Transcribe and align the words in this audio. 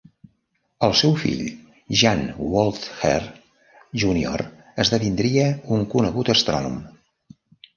El 0.85 0.93
seu 1.01 1.11
fill 1.23 1.43
Jan 2.01 2.23
Woltjer 2.55 3.13
Junior 4.05 4.45
esdevindria 4.85 5.47
un 5.77 5.89
conegut 5.93 6.33
astrònom. 6.37 6.83